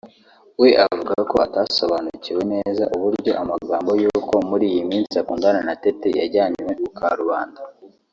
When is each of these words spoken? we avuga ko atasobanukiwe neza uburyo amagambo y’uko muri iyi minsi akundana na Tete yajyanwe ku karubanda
we 0.61 0.69
avuga 0.87 1.15
ko 1.31 1.35
atasobanukiwe 1.45 2.41
neza 2.53 2.83
uburyo 2.95 3.31
amagambo 3.41 3.91
y’uko 4.01 4.33
muri 4.49 4.65
iyi 4.73 4.83
minsi 4.91 5.15
akundana 5.21 5.59
na 5.67 5.75
Tete 5.83 6.07
yajyanwe 6.19 6.71
ku 6.81 6.89
karubanda 6.97 7.61